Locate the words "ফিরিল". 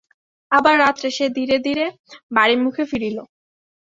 2.91-3.17